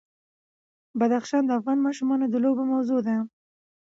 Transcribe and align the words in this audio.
بدخشان 0.99 1.43
د 1.45 1.51
افغان 1.59 1.77
ماشومانو 1.87 2.25
د 2.29 2.35
لوبو 2.43 2.63
موضوع 2.73 2.99
ده. 3.07 3.15